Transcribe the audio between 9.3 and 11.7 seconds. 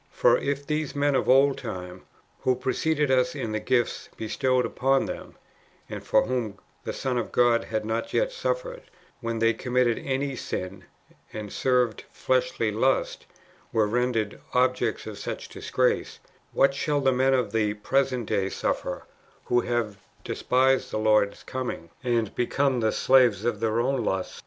they committed any sin and